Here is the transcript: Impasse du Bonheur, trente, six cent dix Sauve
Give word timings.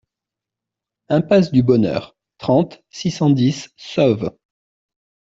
Impasse 1.09 1.51
du 1.51 1.61
Bonheur, 1.61 2.15
trente, 2.39 2.81
six 2.89 3.11
cent 3.11 3.29
dix 3.29 3.69
Sauve 3.77 4.31